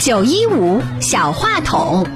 [0.00, 2.06] 九一五小话筒，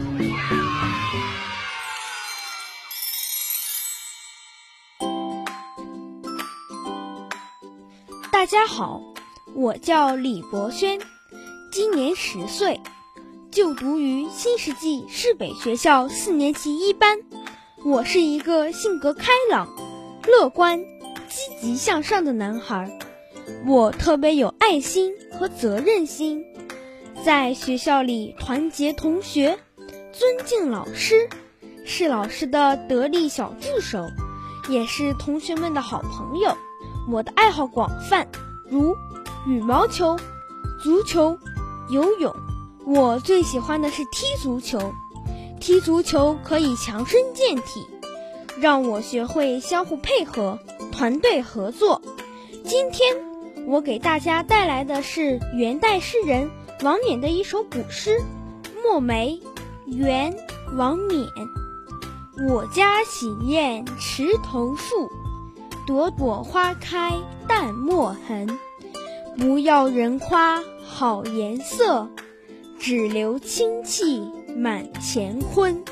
[8.31, 9.01] 大家好，
[9.55, 11.01] 我叫李博轩，
[11.73, 12.81] 今年十岁，
[13.51, 17.19] 就读于新世纪市北学校四年级一班。
[17.85, 19.69] 我是一个性格开朗、
[20.27, 20.79] 乐观、
[21.29, 22.91] 积极向上的男孩，
[23.67, 26.45] 我特别有爱心和责任心。
[27.25, 29.59] 在学校里团结同学，
[30.13, 31.29] 尊敬老师，
[31.85, 34.07] 是老师的得力小助手，
[34.69, 36.57] 也是同学们的好朋友。
[37.11, 38.27] 我的爱好广泛，
[38.71, 38.97] 如
[39.47, 40.19] 羽毛球、
[40.83, 41.39] 足球、
[41.91, 42.35] 游泳。
[42.87, 44.95] 我最喜欢的是踢足球，
[45.61, 47.87] 踢足球可以强身健体，
[48.59, 50.59] 让我学会相互配合、
[50.91, 52.01] 团队合作。
[52.65, 53.17] 今天
[53.67, 56.51] 我给大家带来的是元代诗人。
[56.83, 58.19] 王冕的一首古诗
[58.83, 59.39] 《墨梅》，
[59.97, 60.33] 元·
[60.77, 61.29] 王冕。
[62.49, 65.11] 我家洗砚池头树，
[65.87, 67.13] 朵朵花开
[67.47, 68.59] 淡墨痕。
[69.37, 72.09] 不要人夸好颜色，
[72.79, 74.23] 只留清气
[74.57, 75.85] 满乾坤。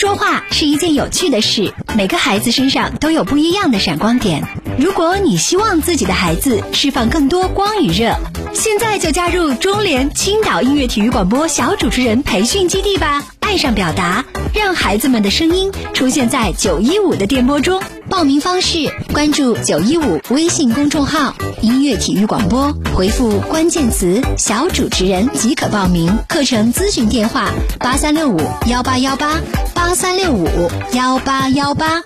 [0.00, 4.42] 说话是一件有趣的事，每个孩子身上都有不一样的闪光点。
[4.78, 8.16] 如果你希望自己的孩子释放更多光与热，
[8.54, 13.22] 现在就加入中联青岛音乐体育广播小主持人培训基地吧！
[13.40, 17.82] 爱上表达，让孩子们的声音出现在九一五的电波中。
[18.10, 26.18] 报名方式：关注九一五微信公众号“音乐体育广播”，回复关键词“小主持人”即可报名。
[26.28, 29.38] 课程咨询电话：八三六五幺八幺八。
[29.74, 30.46] 八三六五
[30.92, 32.02] 幺八幺八。